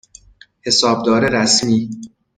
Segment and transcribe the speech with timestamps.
[0.61, 1.89] حسابدار رسمی